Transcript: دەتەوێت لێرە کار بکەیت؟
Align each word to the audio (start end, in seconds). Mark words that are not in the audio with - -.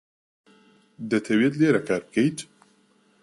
دەتەوێت 1.09 1.53
لێرە 1.61 1.81
کار 1.87 2.01
بکەیت؟ 2.07 2.37